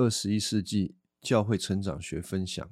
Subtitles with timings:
[0.00, 2.64] 二十一世纪教会成长学分享。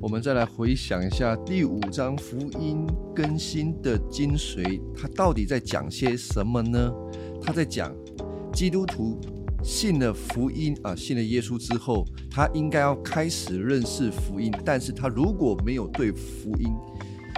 [0.00, 6.90] 我们再来回想一下第五章福音更新的精髓，它到底在讲些什么呢？
[7.42, 7.94] 它在讲
[8.50, 9.20] 基督徒
[9.62, 14.52] 信了福音啊，信了耶稣之后，他应该要开始认识福音。
[14.64, 16.74] 但是他如果没有对福音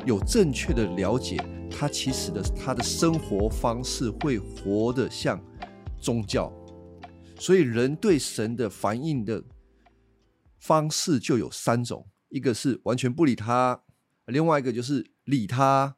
[0.07, 1.37] 有正确的了解，
[1.71, 5.43] 他其实的他的生活方式会活得像
[6.01, 6.53] 宗教。
[7.39, 9.43] 所以人对神的反应的
[10.61, 12.07] 方式就有三种。
[12.29, 13.83] 一个是完全不理他，
[14.27, 15.97] 另外一个就是理他，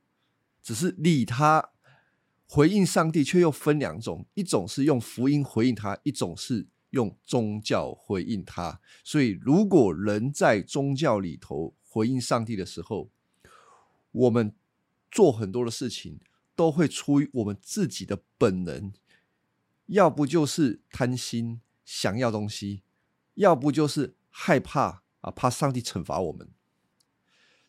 [0.63, 1.71] 只是理他
[2.47, 8.81] 回应上帝，却又分两种：一种是用福音回应他，一种是用宗教回应他。
[9.03, 13.11] 所以，如果人在宗教里头回应上帝的时候，
[14.13, 14.55] 我们
[15.11, 16.21] 做很多的事情
[16.55, 18.93] 都会出于我们自己的本能，
[19.87, 22.83] 要不就是贪心想要东西，
[23.35, 25.03] 要不就是害怕。
[25.25, 26.51] 啊，怕上帝惩罚我们。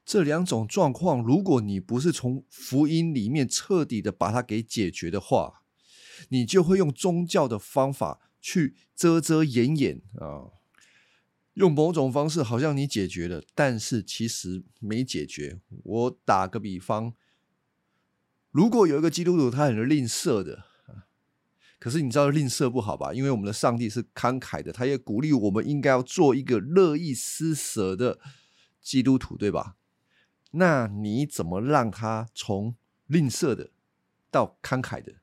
[0.06, 5.64] 这两种状况，如果你不是从福音里面彻底的把它给解决的话，
[6.30, 10.54] 你就会用宗教的方法去遮遮掩掩啊，
[11.56, 15.60] 用某种方式好像你解决了，但是其实没解决。
[15.84, 17.14] 我打个比方，
[18.52, 20.66] 如果有一个基督徒，他很吝啬的。
[21.80, 23.14] 可是你知道吝啬不好吧？
[23.14, 28.20] 因为我们的上帝是慷慨的，他也鼓励我们应该要做一个乐意施舍的
[28.82, 29.76] 基督徒，对吧？
[30.58, 32.76] 那你怎么让他从
[33.08, 33.72] 吝啬的
[34.32, 35.14] 到慷慨的？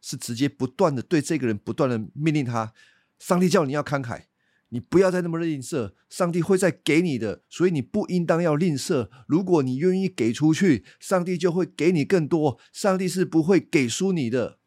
[0.00, 2.74] 是直接不断的对这个人不断的命令他，
[3.18, 4.24] 上帝叫你要慷慨，
[4.68, 9.08] 你不要再那么吝啬，上帝会再给你的，所以你不应当要吝啬。
[9.26, 14.58] 如果你愿意给出去，上帝就会给你更多，上帝是不会给输你的。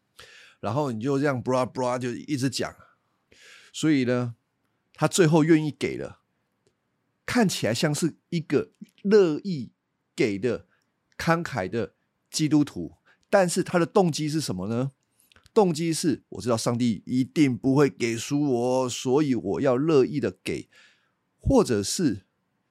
[0.59, 2.75] 然后你就这样 bra bra 就一直讲，
[3.71, 4.33] 所以呢，
[4.93, 6.21] 他最后愿意给了，
[7.27, 8.71] 看起来像是一个
[9.03, 9.73] 乐意
[10.15, 10.65] 给的
[11.15, 11.93] 慷慨的
[12.31, 12.93] 基督徒，
[13.29, 14.93] 但是他的动机是什么呢？
[15.53, 20.69] 动机是我知道上帝一定不会给输我，所以我要乐意的给，
[21.39, 22.25] 或者是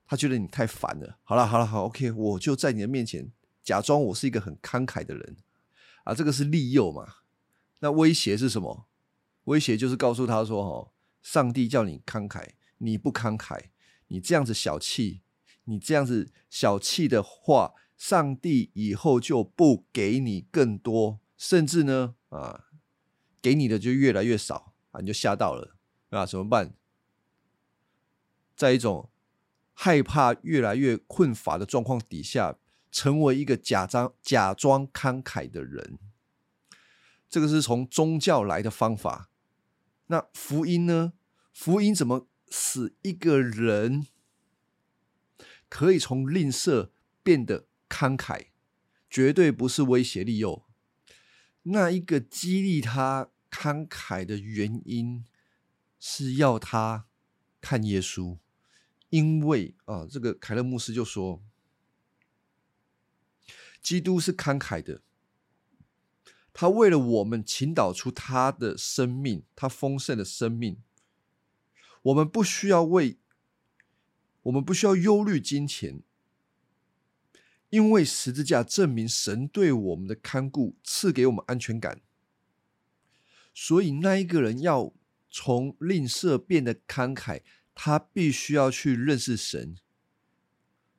[0.07, 1.19] 他觉得你太烦了。
[1.23, 3.31] 好了好了好，OK，我就在你的面前
[3.63, 5.37] 假装我是一个很慷慨的人
[6.05, 7.17] 啊，这个是利诱嘛。
[7.81, 8.87] 那威胁是什么？
[9.45, 13.65] 威胁就是告诉他说：“哦，上帝叫你慷慨，你不慷慨，
[14.09, 15.23] 你这样子小气，
[15.65, 22.67] 你这样子小气的话，上帝以后就不给你更多，甚至呢，啊，
[23.41, 25.77] 给你的就越来越少啊，你就吓到了
[26.11, 26.25] 啊？
[26.25, 26.75] 怎么办？
[28.55, 29.11] 在一种
[29.75, 32.59] 害怕越来越困乏的状况底下，
[32.91, 35.99] 成为一个假装假装慷慨的人。”
[37.29, 39.29] 这个是从宗教来的方法，
[40.07, 41.13] 那福音呢？
[41.53, 42.29] 福音怎么
[42.59, 44.07] 使一个人
[45.69, 46.89] 可以从吝啬
[47.23, 48.47] 变得慷慨？
[49.11, 50.65] 绝对不是威胁利诱。
[51.65, 55.27] 那一个激励他慷慨的原因，
[56.01, 57.07] 是要他
[57.61, 58.39] 看耶稣，
[59.11, 61.43] 因为啊，这个凯勒牧师就说，
[63.83, 65.03] 基督是慷慨的。
[66.55, 70.83] 他为了我们倾倒出他的生命，他丰盛的生命。
[72.07, 73.19] 我们不需要为，
[74.43, 76.03] 我们不需要忧虑金钱，
[77.71, 82.01] 因为十字架证明神对我们的看顾，赐给我们安全感。
[83.53, 84.93] 所以，那一个人要
[85.31, 87.43] 从吝啬变得慷慨，
[87.75, 89.77] 他必须要去认识神，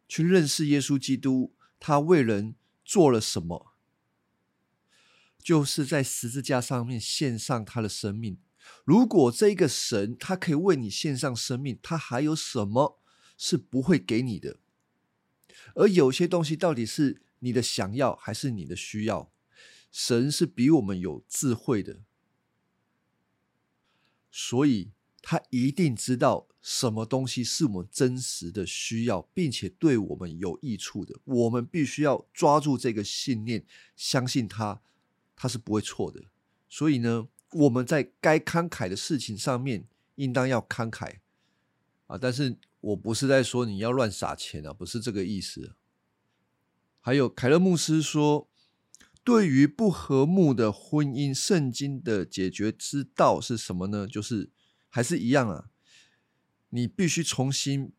[0.10, 3.74] 去认识耶稣基督，他为人做了什么。
[5.40, 8.38] 就是在十字架上面献上他的生命。
[8.86, 13.00] 如果这个神他可以为你献上生命，他还有什么
[13.38, 14.60] 是不会给你的？
[15.76, 19.32] 而有些东西到底是你的想要还是你的需要？
[19.92, 22.02] 神是比我们有智慧的，
[24.32, 24.92] 所以
[25.22, 31.20] 他一定知道什么东西是我们真实的需要，并且对我们有益处的。
[31.24, 33.66] 我们必须要抓住这个信念，
[33.96, 34.82] 相信他。
[35.40, 36.24] 他是不会错的，
[36.68, 41.18] 所以呢，我们在该慷慨的事情上面，应当要慷慨
[42.08, 42.18] 啊。
[42.18, 45.76] 但是我不是在说你要乱撒钱啊，不是这个意思。
[47.00, 48.50] 还有凯勒牧师说，
[49.24, 54.06] 对于不和睦的婚姻，圣经的解决之道是什么呢？
[54.06, 54.50] 就是
[54.90, 55.70] 还是一样啊，
[56.70, 57.94] 你必须重新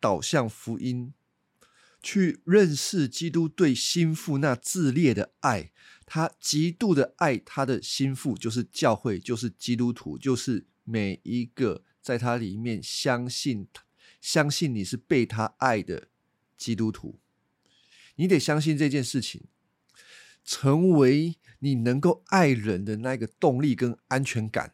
[0.00, 1.14] 导向福音，
[2.02, 5.70] 去认识基督对心腹那炽烈的爱，
[6.08, 13.68] 他极度的爱他的心腹，就是教会，就是基督徒，就是每一个在他里面相信、
[14.20, 16.08] 相信你是被他爱的
[16.56, 17.20] 基督徒。
[18.16, 19.42] 你得相信这件事情。
[20.50, 24.72] 成为你能够爱人的那个动力跟安全感，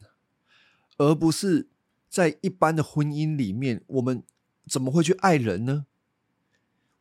[0.99, 1.69] 而不是
[2.09, 4.23] 在一般的婚姻里面，我们
[4.69, 5.87] 怎么会去爱人呢？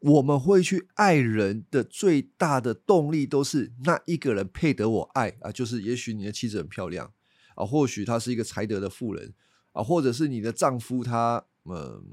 [0.03, 7.13] 我们会去爱人的最大的动力都是那一个人配得我爱啊，就是也许你的妻子很漂亮
[7.55, 9.33] 啊，或许她是一个才德的妇人
[9.71, 12.03] 啊，或者是你的丈夫他嗯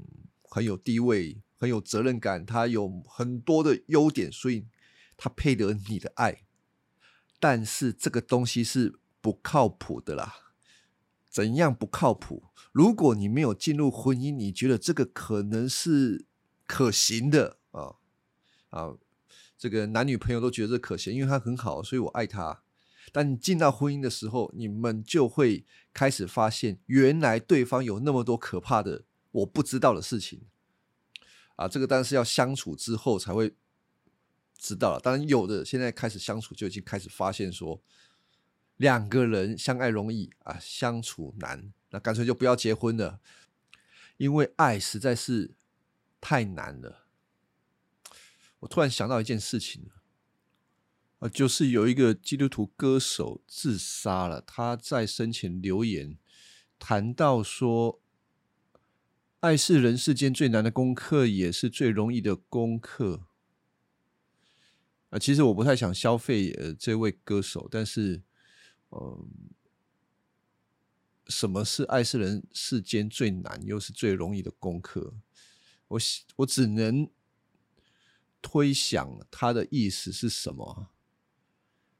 [0.43, 4.65] 很有地位，很有责任感，他有很多的优点，所以
[5.17, 6.43] 他配得你的爱。
[7.41, 10.35] 但是这个东西是不靠谱的啦。
[11.29, 12.43] 怎样不靠谱？
[12.71, 16.25] 如果你没有进入婚姻，你觉得这个可能是
[16.65, 17.57] 可行的
[18.71, 18.97] 啊，
[19.57, 22.63] 这个男女朋友都觉得这可行，因为他很好，所以我爱他。
[23.13, 30.41] 但进到婚姻的时候，你们就会开始发现，原来对方有那么多可怕的我不知道的事情
[31.55, 31.67] 啊。
[31.67, 33.55] 这个当然是要相处之后才会。
[34.63, 37.81] 知道了，当然有的现在开始相处就已经开始发现说，
[38.77, 43.19] 两个人相爱容易啊，相处难，那干脆就不要结婚了，
[44.17, 45.55] 因为爱实在是
[46.21, 47.00] 太难了。
[48.61, 49.89] 我突然想到一件事情
[51.19, 56.17] 啊，就是有一个基督徒歌手自杀了，他在生前留言
[56.79, 58.01] 谈到说，
[59.39, 63.27] 爱是人世间最难的功课，也是最容易的功课。
[65.09, 68.21] 啊，其实我不太想消费呃这位歌手，但是，
[68.91, 69.27] 嗯，
[71.27, 75.13] 什么是爱是人世间最难又是最容易的功课？
[75.87, 75.99] 我
[76.37, 77.09] 我只能
[78.41, 80.89] 推想他的意思是什么？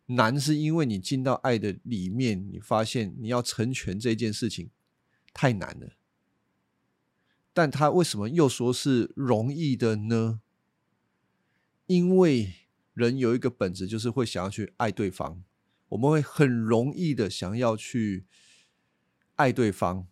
[0.08, 4.70] 难是因为你进到爱的里面，你发现你要成全这件事情
[5.34, 5.92] 太难了。
[7.54, 10.42] 但他为什么又说是容易的呢？
[11.88, 12.56] 因为。
[12.94, 15.42] 人有一个本质，就是会想要去爱对方。
[15.88, 18.26] 我们会很容易的想要去
[19.36, 20.08] 爱对方，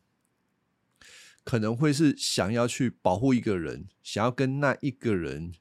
[1.43, 5.51] 可能会是想要去保护一个人，想要跟那一个人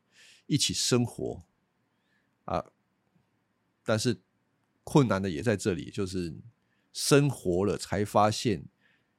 [0.49, 1.45] 一起生活
[2.47, 2.73] 啊。
[3.85, 4.21] 但是
[4.83, 6.35] 困难的也在这里，就是
[6.93, 8.65] 生活了才发现，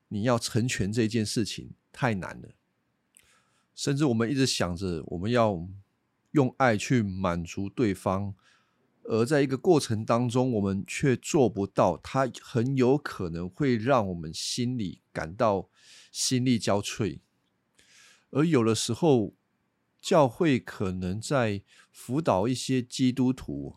[0.10, 2.50] 你要成全这件事情太难了。
[3.74, 5.70] 甚至我们一直想着，我们要。
[6.34, 8.36] 用爱去满足对方，
[9.02, 15.72] 而在一个过程当中，我们却做不到，它很有可能会让我们心里感到
[16.12, 17.22] 心力交瘁。
[18.30, 19.34] 而有的时候，
[20.02, 23.76] 教会可能在辅导一些基督徒，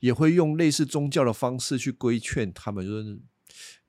[0.00, 3.20] 也会用类似宗教的方式去规劝他们，就是。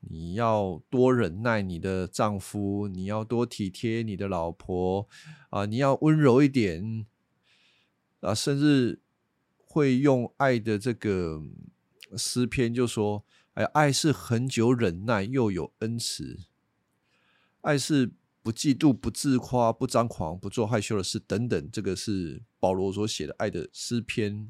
[0.09, 5.09] 你要多忍耐你的丈夫，你要多体贴你的老婆
[5.49, 5.65] 啊！
[5.65, 7.05] 你要温柔一点
[8.21, 8.33] 啊！
[8.33, 9.01] 甚至
[9.57, 11.41] 会用爱的这个
[12.15, 13.25] 诗篇，就说
[13.55, 16.45] ：“哎，爱是很久忍耐，又有恩慈；
[17.61, 18.11] 爱是
[18.47, 24.49] 不嫉妒、不自夸、不张狂、不做害羞的事。”等等，这个是保罗所写的爱的诗篇。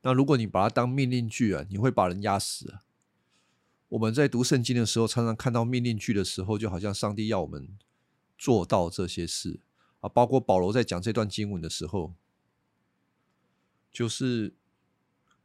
[0.00, 2.80] 那如果你把它当命令句啊，你会把人压死啊！
[3.90, 7.76] 我们在读圣经的时候，常常看到命令句的时候，就好像上帝要我们
[8.38, 9.60] 做到这些事
[10.00, 10.08] 啊。
[10.08, 12.14] 包括保罗在讲这段经文的时候，
[13.92, 14.54] 就是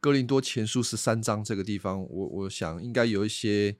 [0.00, 3.76] 哥林多前书十三章这个地方，我我想应该有一些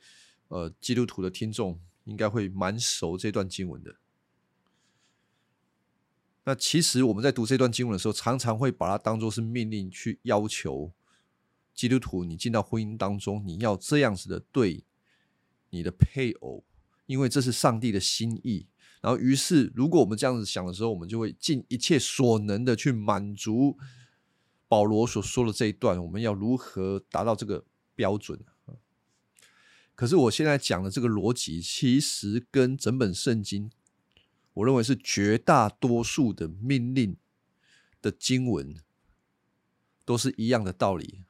[0.49, 1.81] 呃基督徒的听众
[2.11, 3.95] 应该会蛮熟这段经文的。
[6.45, 10.93] 那其实我们在读这段经文的时候，常常会把它当做是命令去要求。
[11.73, 14.85] 基督徒，你进到婚姻当中，你要这样子的对
[15.71, 16.65] 你的配偶，
[17.07, 18.67] 因为这是上帝的心意。
[19.01, 23.79] 然后，于是如果我们这样子想的时候，我们就会尽一切所能的去满足
[24.67, 26.03] 保罗所说的这一段。
[26.03, 27.65] 我们要如何达到这个
[27.95, 28.39] 标准？
[30.01, 33.71] 可是我现在讲的这个逻辑，其实跟整本圣经，
[34.55, 37.19] 我认为是绝大多数的命令
[38.01, 38.75] 的经文
[40.07, 41.25] 都是一样的道理。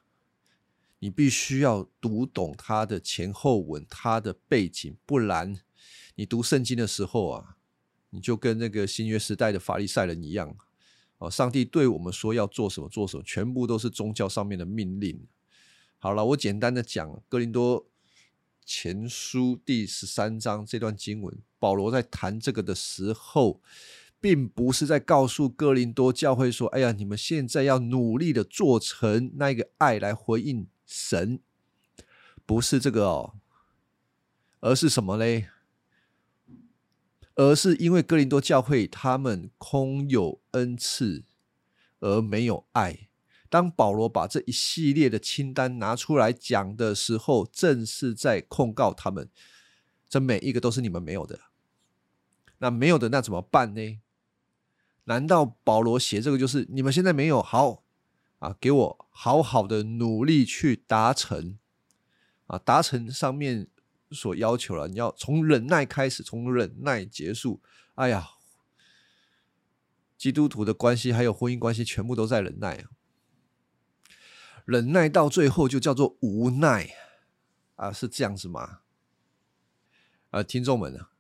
[1.01, 5.61] 你必须要读懂它的前后文，它的背景，不然
[6.15, 7.57] 你读圣经的时候啊，
[8.11, 10.57] 你就跟那个新约时代的法利赛人一样
[11.19, 15.27] 哦，上帝对我们说要做什么做什么，全部都是宗教上面的命令。
[15.99, 17.90] 好了，我简单的讲《哥林多
[18.73, 23.61] 前书》第十三章这段经文，保罗在谈这个的时候，
[24.21, 31.41] 并不是在告诉哥林多教会说：“哎呀，你们现在要努力的做成那个爱来回应神。”
[32.47, 33.35] 不是这个哦，
[34.61, 35.49] 而是什么嘞？
[37.35, 41.25] 而是因为哥林多教会他们空有恩赐
[41.99, 43.09] 而没有爱。
[43.51, 49.29] 当保罗把这一系列的清单拿出来讲的时候，正是在控告他们，
[50.09, 51.41] 这每一个都是你们没有的。
[52.59, 54.01] 那没有的，那怎么办呢？
[55.05, 57.83] 难道保罗写这个就是你们现在没有好
[58.39, 58.57] 啊？
[58.61, 61.59] 给我好好的努力去达成
[62.47, 63.67] 啊，达成上面
[64.13, 64.87] 所要求了。
[64.87, 67.61] 你要从忍耐开始，从忍耐结束。
[67.97, 68.29] 哎呀，
[70.17, 72.91] 基督徒的关系还有婚姻关系，全部都在忍耐啊。
[74.71, 76.95] 忍耐到最后就叫做无奈
[77.75, 78.83] 啊，是这样子吗？
[80.31, 81.11] 啊，听众们啊，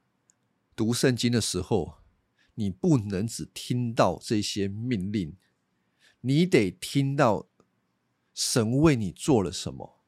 [0.76, 1.96] 读圣经的时候，
[2.54, 5.36] 你不能只听到这些命令，
[6.20, 7.48] 你得听到
[8.32, 9.98] 神为你做了什么，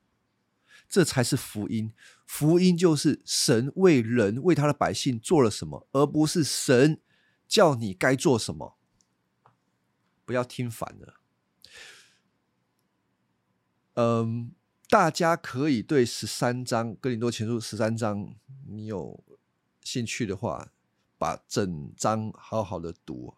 [0.88, 1.92] 这才是福音。
[2.24, 7.00] 福音就是神为人为他的百姓做了什么，而不是神
[7.48, 8.78] 叫你该做什么。
[10.24, 11.21] 不要听反了。
[13.94, 14.54] 嗯，
[14.88, 18.34] 大家可以对十三章《哥林多前书》十三章，
[18.66, 19.22] 你有
[19.82, 20.72] 兴趣的话，
[21.18, 23.34] 把整章好好的读，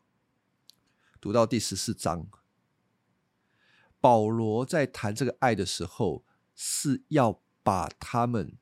[1.21, 2.29] 读到第十四章。
[4.01, 8.57] 保罗在谈这个爱的时候，是要把他们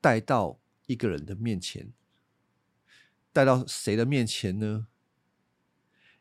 [0.00, 1.92] 带到一个人的面前，
[3.34, 4.86] 带到谁的面前呢？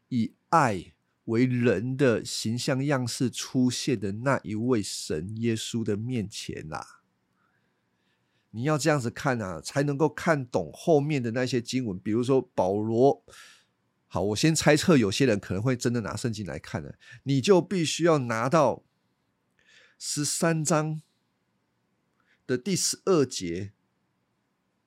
[0.09, 0.95] 以爱。
[1.25, 7.01] 为人的形象样式出现的那一位神耶稣的面前啦，
[8.49, 11.99] 你要这样子看啊，才能够看懂后面的那些经文。
[11.99, 13.23] 比如说保罗，
[14.07, 18.83] 好，我先猜测有些人可能会真的拿圣经来看的，你就必须要拿到
[19.99, 21.01] 十三章
[22.47, 23.73] 的第十二节。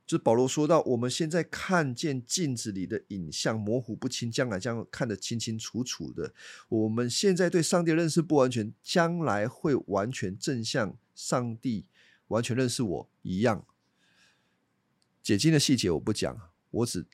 [0.07, 6.35] 就保罗说到，我们现在看见镜子里的影像模糊不清，将来将看得清清楚楚的。
[6.69, 11.87] 我们现在对上帝认识不完全，将来会完全正像上帝
[12.29, 13.67] 完全认识我一样。
[15.23, 17.07] 解经的细节我不讲，我只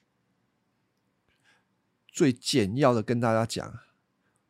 [2.09, 3.78] 最简要的跟大家讲，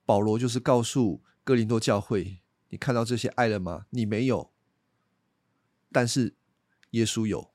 [0.07, 3.85] 保罗就是告诉哥林多教会：你看到这些爱了吗？
[3.91, 4.51] 你没有，
[5.93, 6.35] 但是
[6.93, 7.50] 耶稣有。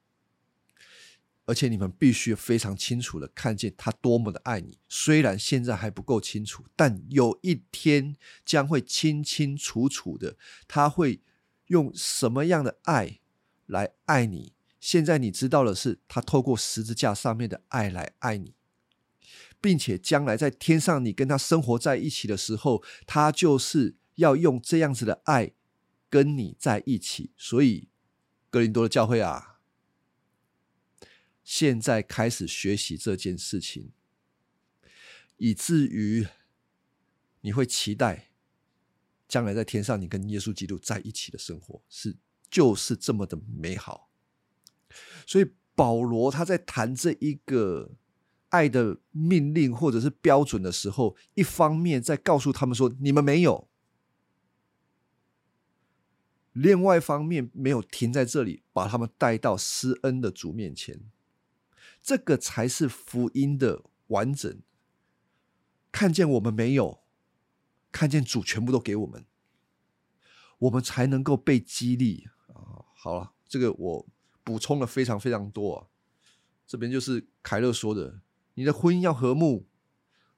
[1.46, 10.38] 而且你们必须非常清楚的看见他多么的爱你，虽然现在还不够清楚，但有一天将会清清楚楚的。
[10.68, 11.22] 他会
[11.68, 13.20] 用什么样的爱
[13.68, 14.54] 来爱你？
[14.80, 18.56] 现在你知道的是，他透过十字架上面的爱来爱你，
[19.62, 25.54] 并且将来在天上你跟他生活在一起的时候，他就是要用这样子的爱
[26.10, 27.32] 跟你在一起。
[27.38, 27.90] 所以，
[28.50, 29.55] 格林多的教会啊。
[31.46, 33.92] 现在开始学习这件事情，
[35.38, 36.28] 以至于
[37.42, 38.32] 你会期待
[39.28, 42.18] 将来在天上，你跟耶稣基督在一起的生活是
[42.50, 44.10] 就是这么的美好。
[45.28, 47.92] 所以保罗他在谈这一个
[48.50, 53.70] 爱的命令或者是标准的时候，一方面在告诉他们说你们没有，
[56.54, 61.00] 另外一方面没有停在这里，把他们带到施恩的主面前。
[62.06, 64.62] 这个才是福音的完整。
[65.92, 67.00] 看见我们没有，
[67.92, 69.26] 看见主全部都给我们，
[70.60, 72.86] 我们才能够被激励啊！
[72.96, 74.08] 好了，这个我
[74.44, 75.88] 补充了非常非常多啊。
[76.68, 78.22] 这边就是凯勒说的：
[78.54, 79.68] 你的婚姻要和睦，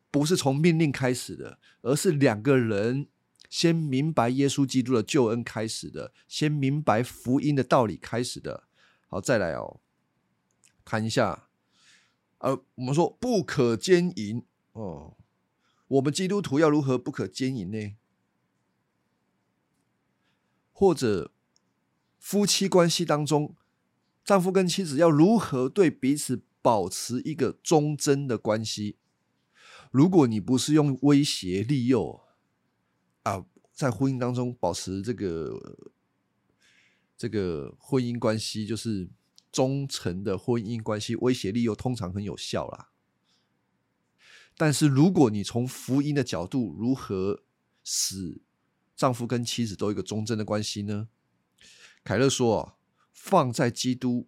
[0.10, 3.10] 不是从命令开始的，而是两个人
[3.50, 8.70] 先明白耶稣基督的救恩开始的，先明白福音的道理开始的。
[9.08, 9.82] 好，再来哦，
[10.86, 11.47] 谈一下。
[12.40, 15.18] 呃，我们说不可奸淫哦，
[15.88, 17.96] 我们基督徒要如何不可奸淫呢？
[20.72, 21.32] 或者
[22.20, 23.56] 夫妻关系当中，
[24.24, 28.98] 丈夫跟妻子要如何对彼此保持一个忠贞的关系？
[29.90, 32.22] 如果你不是用威胁利诱
[33.24, 35.90] 啊，在婚姻当中保持这个
[37.18, 39.10] 这个婚姻关系，就是。
[39.52, 42.90] 忠诚的婚姻关系，威胁利诱通常很有效啦。
[44.56, 47.44] 但是如果你从福音的角度，如何
[47.84, 48.42] 使
[48.96, 51.10] 丈夫跟妻子都有一个忠贞的关系呢？
[52.04, 52.76] 凯勒说啊，
[53.14, 54.28] 放在基督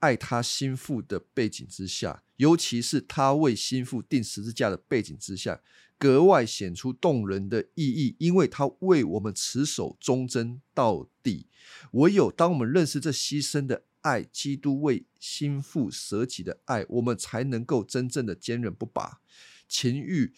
[0.00, 5.62] 爱他心腹的背景之下，尤其是他为心腹定十字架的背景之下，
[5.96, 11.46] 格外显出动人的意义，因为他为我们持守忠贞到底。
[11.92, 19.20] 唯有当我们认识这牺牲的爱，基督为心腹舍己的爱，我们才能够真正的坚韧不拔。
[19.66, 20.34] 情欲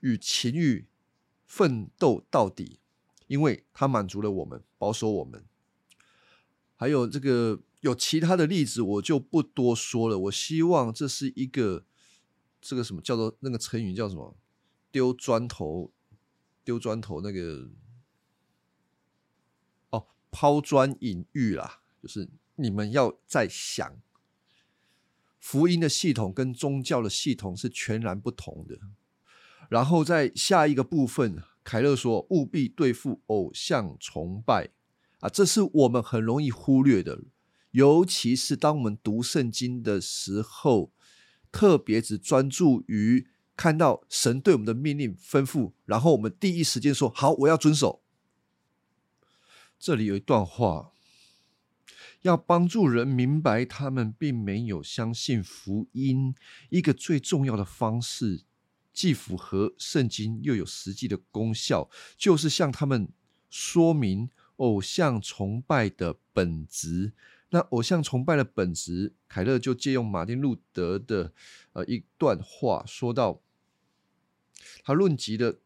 [0.00, 0.86] 与情欲
[1.46, 2.80] 奋斗到底，
[3.26, 5.44] 因为它满足了我们，保守我们。
[6.76, 10.18] 还有这个有其他的例子，我就不多说了。
[10.18, 11.86] 我希望这是一个
[12.60, 14.36] 这个什么叫做那个成语叫什么？
[14.90, 15.92] 丢砖头，
[16.64, 17.68] 丢砖头那个，
[20.36, 23.96] 抛砖引玉啦，就是你们要在想。
[25.38, 28.76] 福音的系统跟宗教的系统是全然不同的。
[29.68, 34.70] 然后在下一个部分，凯勒说：“务必对付偶像崇拜
[35.20, 37.20] 啊，这是我们很容易忽略的，
[37.70, 40.90] 尤其是当我们读圣经的时候，
[41.52, 48.02] 特别只专注于看到神对我们的命令吩咐，然后我们第一时间说好，我要遵守。”
[49.84, 50.92] 这里有一段话。
[52.22, 56.34] 要帮助人明白，他们并没有相信福音。
[56.70, 58.44] 一个最重要的方式，
[58.94, 63.10] 既符合圣经又有实际的功效，就是向他们
[63.50, 67.12] 说明偶像崇拜的本质。
[67.50, 71.34] 那偶像崇拜的本质，凯勒就借用马丁路德的
[71.74, 73.42] 呃一段话，说到
[74.82, 75.58] 他论及的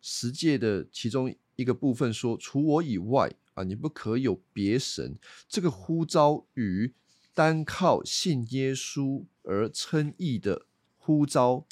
[0.00, 3.32] 十诫的其中一个部分，说除我以外。
[3.54, 3.64] 啊！
[3.64, 5.18] 你不可有别神。
[5.48, 6.94] 这个呼召与
[7.34, 10.66] 单靠信耶稣而称义的
[10.96, 11.66] 呼召，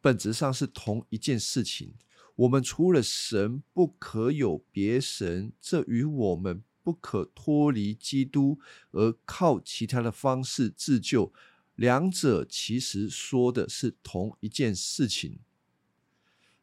[0.00, 1.94] 本质上是同一件事情。
[2.36, 8.58] 我们除了神不可有别神，这与我们不可脱离基督
[8.92, 11.32] 而靠其他的方式自救，
[11.74, 15.40] 两者其实说的是同一件事情。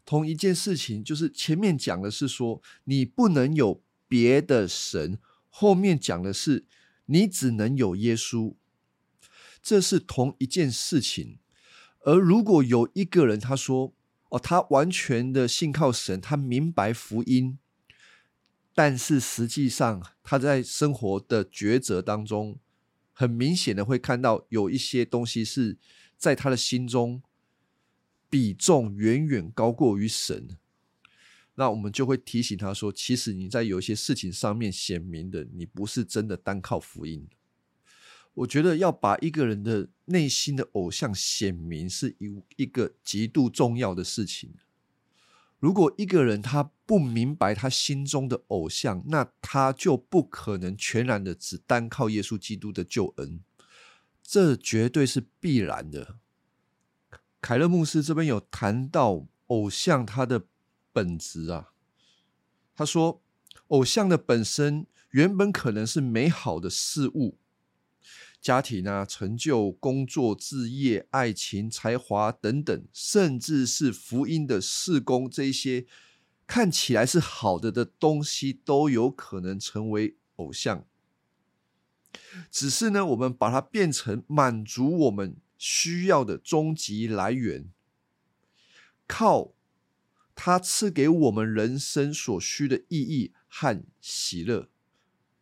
[0.05, 3.81] 同一件事情，就是前面讲的是说，你不能有。
[4.09, 6.65] 别的神后面讲的是
[7.05, 8.55] 你只能有耶稣，
[9.63, 11.39] 这是同一件事情。
[12.01, 13.93] 而如果有一个人他说
[14.29, 17.59] 哦，他完全的信靠神，他明白福音，
[18.73, 22.59] 但是实际上他在生活的抉择当中，
[23.13, 25.77] 很明显的会看到有一些东西是
[26.17, 27.21] 在他的心中
[28.29, 30.57] 比重远远高过于神。
[31.59, 37.27] 那我们就会提醒他说：“其实你在有一些事情上面显明的，你不是真的单靠福音。”
[38.33, 44.53] 我觉得要把一个人的内心的偶像显明，是一一个极度重要的事情。
[45.59, 53.41] 如果一个人他不明白他心中的偶像，那他就不可能全然的只单靠耶稣基督的救恩，
[54.23, 56.15] 这绝对是必然的。
[57.41, 60.45] 凯勒牧师这边有谈到偶像他的。
[60.91, 61.71] 本质啊，
[62.75, 63.21] 他说，
[63.67, 67.37] 偶像的本身原本可能是美好的事物，
[68.41, 75.85] 家庭啊、成就、工作、置业、爱情、才华等等，甚至是福音的事工，这些
[76.47, 80.85] 看起来是好的的东西，都有可能成为偶像。
[82.49, 87.69] 只是呢，我们把它变成满足我们需要的终极来源，
[89.05, 89.53] 靠。
[90.41, 94.69] 他赐给我们人生所需的意义和喜乐。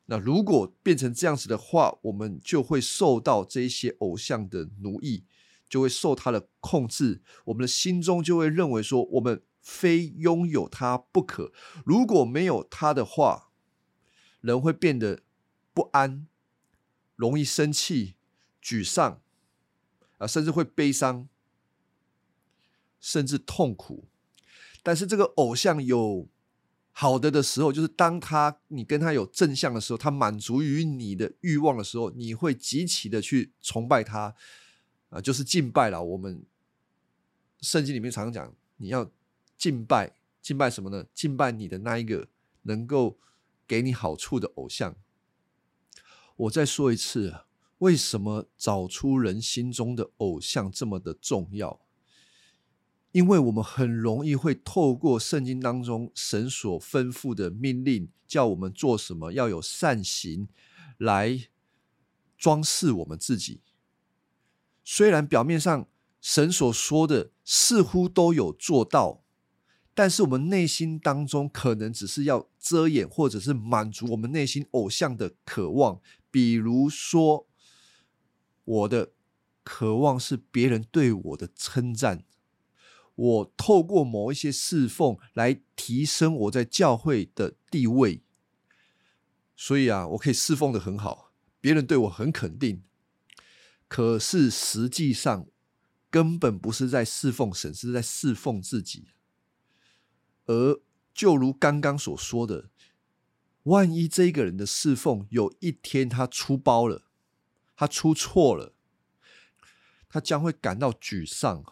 [0.07, 5.23] 那如果变成这样子的话，我们就会受到这些偶像的奴役，
[5.69, 7.21] 就会受他的控制。
[7.45, 11.53] 我们的心中就会认为说，我们非拥有他不可。
[11.85, 13.51] 如果没有他的话，
[14.41, 15.21] 人会变得
[15.75, 16.25] 不安，
[17.15, 18.15] 容易生气、
[18.63, 19.21] 沮丧
[20.17, 21.29] 啊，甚至会悲伤，
[22.99, 24.07] 甚至痛苦。
[24.87, 26.29] 但是这个偶像有
[26.93, 34.33] 好的的时候，就是当他你跟他有正向的时候，他满足于你的欲望的时候，你会极其的去崇拜他
[35.09, 36.01] 啊，就是敬拜了。
[36.01, 36.41] 我们
[37.59, 39.11] 圣经里面常常讲，你要
[39.57, 41.05] 敬拜，敬拜什么呢？
[41.13, 42.29] 敬拜你的那一个
[42.61, 43.19] 能够
[43.67, 44.95] 给你好处的偶像。
[46.37, 47.41] 我再说一次，
[47.79, 51.81] 为什么找出人心中的偶像这么的重要？
[53.17, 60.47] 因为我们很容易会透过圣经当中神所吩咐的命令，叫我们做什么要有善行，
[60.99, 61.47] 来
[62.37, 63.61] 装饰我们自己。
[64.83, 65.87] 虽然表面上
[66.21, 69.23] 神所说的似乎都有做到，
[69.95, 75.99] 但是我们内心当中可能只是要遮掩，或者是满足我们内心偶像的渴望。
[76.29, 77.47] 比如说，
[78.63, 79.13] 我的
[79.63, 82.23] 渴望是别人对我的称赞，
[83.17, 88.21] 我透过某一些侍奉来提升我在教会的地位，
[89.55, 92.83] 所以啊，我可以侍奉的很好，别人对我很肯定。
[93.87, 95.47] 可是实际上，
[96.11, 99.07] 根本不是在侍奉神，是在侍奉自己。
[100.45, 100.79] 而
[101.13, 102.69] 就如刚刚所说的，
[103.63, 107.07] 万一这个人的侍奉有一天他出包了，
[107.75, 108.75] 他出错了，
[110.07, 111.63] 他将会感到沮丧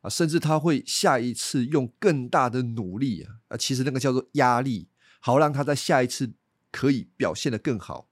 [0.00, 4.88] 啊，甚至他会下一次用更大的努力啊，啊，其实那个叫做压力，
[5.20, 6.34] 好让他在下一次
[6.70, 8.08] 可以表现的更好。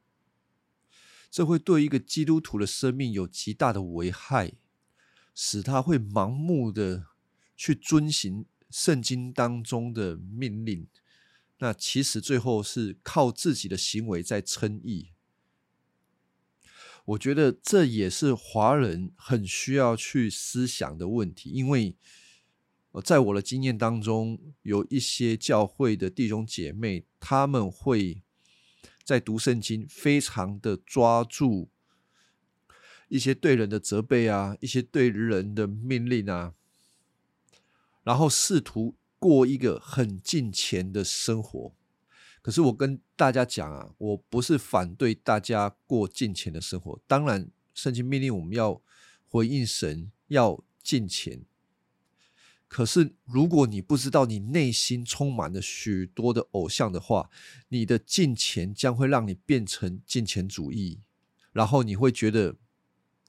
[1.31, 4.53] 这会对一个基督徒的生命有极大的危害，
[5.35, 7.07] 使他会盲目的
[7.57, 10.89] 去遵行圣经当中的命令。
[11.59, 15.13] 那其实最后是靠自己的行为在称义。
[17.07, 21.97] 我觉得这也是华人很需要去思想的问题，因为
[23.03, 28.23] 在我的经验当中，有一些教会的弟兄姐妹，他们会。
[29.05, 31.69] 在读圣经，非常的抓住
[33.07, 36.55] 一些对人的责备啊，一些对人的命令啊，
[38.03, 41.73] 然后试图过一个很近前的生活。
[42.47, 48.81] 可是我跟大家讲啊，我不是反对大家过近钱的生活，当然圣经命令我们要
[49.29, 51.45] 回应神，要近钱。
[52.69, 57.29] 可是，如果你不知道你内心充满了许多的偶像的话，
[57.71, 61.01] 你的金钱将会让你变成金钱主义，
[61.51, 62.55] 然后你会觉得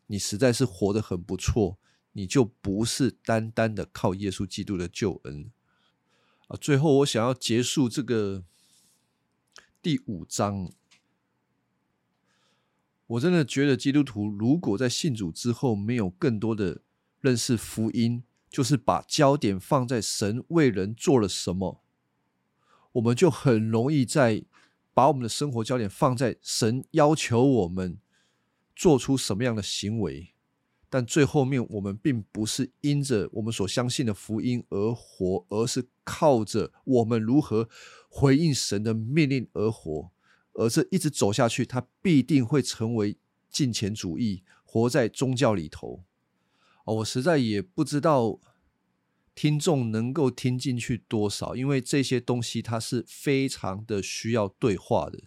[0.05, 1.79] 你实在是活得很不错，
[2.11, 5.49] 你就不是单单的靠耶稣基督的救恩
[6.49, 6.55] 啊。
[6.61, 8.43] 最后，我想要结束这个
[9.87, 10.69] 第五章，
[13.05, 16.81] 我真的觉得基督徒如果在信主之后没有更多的
[17.21, 18.25] 认识福音。
[18.49, 21.81] 就是把焦点放在神为人做了什么，
[22.91, 24.43] 我们就很容易在
[24.93, 27.97] 把我们的生活焦点放在神要求我们
[28.75, 30.33] 做出什么样的行为，
[30.97, 37.69] 但最后面我们并不是因着我们所相信的福音而活，而是靠着我们如何
[38.09, 40.09] 回应神的命令而活，
[40.53, 43.15] 而这一直走下去，它必定会成为
[43.47, 46.03] 金钱主义，活在宗教里头。
[46.85, 48.39] 我实在也不知道
[49.35, 55.25] 听众能够听进去多少，因为这些东西它是非常的需要对话的，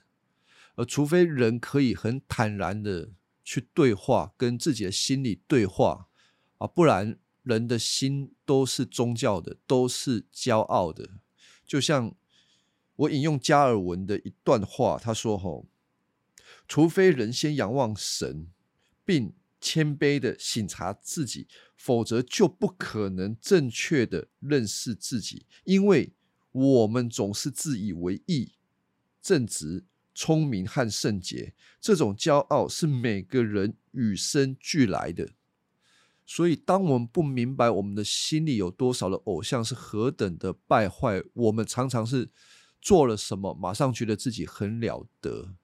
[0.75, 3.11] 而除非人可以很坦然的
[3.51, 6.09] 去对话，跟自己的心理对话
[6.59, 11.11] 啊，不然人的心都是宗教的，都是骄傲的。
[11.67, 12.15] 就像
[12.95, 15.67] 我引用加尔文的一段话，他说：“吼，
[16.69, 18.47] 除非人先仰望神，
[19.05, 19.33] 并。”
[19.63, 25.45] 谦卑的省察自己，否则就不可能正确的认识自己。
[25.65, 26.15] 因为
[26.51, 28.55] 我们总是自以为意、
[29.21, 29.85] 正直、
[30.15, 35.31] 聪明和圣洁，这种骄傲是每个人与生俱来的。
[36.27, 42.31] 所以，当我们不明白我们的心里有多少的偶像是何等的败坏，我们常常是
[42.81, 45.57] 做了什么，马上觉得自己很了得。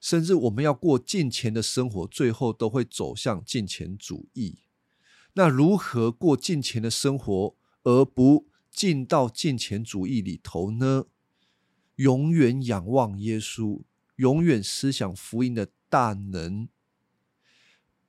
[0.00, 4.60] 甚至我们要过金钱的生活，最后都会走向金钱主义。
[5.34, 11.04] 那如何过金钱的生活，而不进到金钱主义里头呢？
[12.00, 13.82] 永远仰望耶稣，
[14.16, 16.68] 永远思想福音的大能，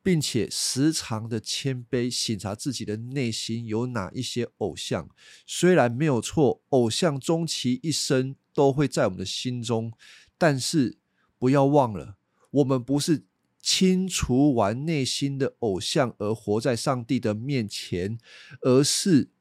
[0.02, 5.10] 并且时常的谦卑，审查自己的内心有哪一些偶像。
[5.46, 9.94] 虽然没有错，偶像终其一生都会在我们的心中，
[10.38, 10.98] 但是。
[11.42, 12.18] 不要忘了，
[12.52, 13.26] 我们不是
[13.60, 18.20] 清除完内心的偶像而活在上帝的面前，
[18.62, 19.32] 而是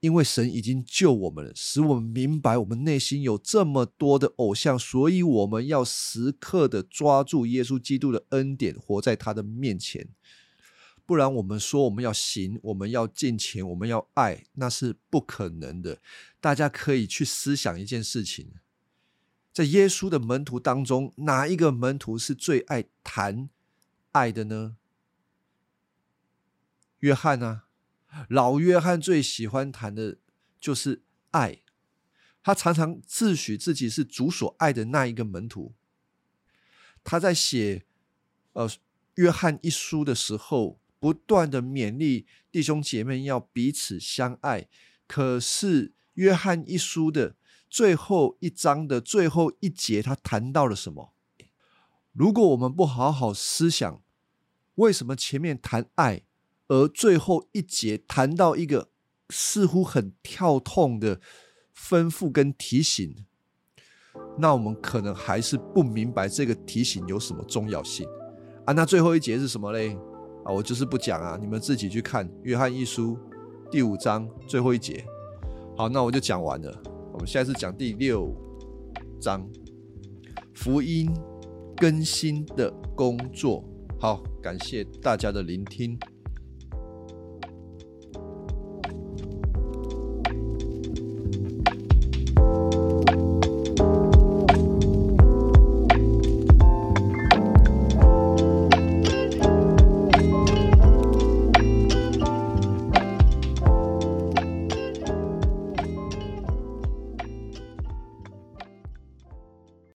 [0.00, 10.08] 因为神已经救我们了，使我们明白我们内心有这么多的偶像，所以我们要时刻的抓住耶稣基督的恩典，活在他的面前。
[11.04, 16.00] 不然，我们说我们要行，我们要敬钱，我们要爱，那是不可能的。
[16.40, 18.52] 大家可以去思想一件事情。
[19.52, 23.50] 在耶稣的门徒当中，哪一个门徒是最爱谈
[24.12, 24.76] 爱的呢？
[27.00, 27.64] 约翰啊，
[28.28, 30.18] 老约翰最喜欢谈的
[30.60, 31.62] 就是爱，
[32.42, 35.74] 他常常自诩自己是主所爱的那一个门徒。
[37.02, 37.84] 他在写
[38.52, 38.70] 呃
[39.14, 44.68] 约翰一书的时候，不断的勉励弟兄姐妹要彼此相爱。
[45.06, 47.36] 可是约翰一书的
[47.68, 51.14] 最后一章的最后一节，他谈到了什么？
[52.12, 54.02] 如果我们不好好思想，
[54.74, 56.22] 为什么前面谈爱，
[56.70, 58.90] 而最后一节谈到一个
[59.28, 61.20] 似乎很跳痛的
[61.76, 63.12] 吩咐跟提醒？
[64.38, 68.06] 那我们可能还是不明白这个提醒有什么重要性
[68.64, 68.72] 啊？
[68.72, 69.96] 那最后一节是什么嘞？
[70.44, 73.16] 啊，我就是不讲啊，你们自己去看《约翰一书》
[73.70, 75.04] 第五章最后一节。
[75.76, 76.82] 好，那我就讲完了。
[77.12, 78.32] 我们下次讲第六
[79.20, 79.44] 章
[80.54, 81.12] 福音
[81.76, 83.64] 更新的工作。
[83.98, 85.98] 好，感谢大家的聆听。